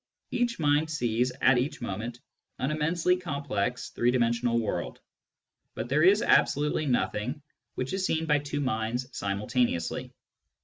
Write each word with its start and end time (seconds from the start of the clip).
Each 0.31 0.57
mind 0.57 0.89
sees 0.89 1.31
at 1.43 1.59
each 1.59 1.79
moment 1.79 2.21
an 2.57 2.71
immensely 2.71 3.17
complex 3.17 3.89
three 3.89 4.09
dimensional 4.09 4.57
world; 4.59 4.99
but 5.75 5.89
there 5.89 6.01
is 6.01 6.23
absolutely 6.23 6.87
nothing 6.87 7.43
which 7.75 7.93
is 7.93 8.03
seen 8.03 8.25
by 8.25 8.39
two 8.39 8.61
minds 8.61 9.15
simultaneously. 9.15 10.11